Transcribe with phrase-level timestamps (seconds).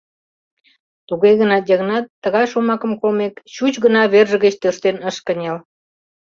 [1.07, 5.57] Туге гынат Йыгнат, тыгай шомакым колмек, чуч гына верже гыч тӧрштен ыш кынел.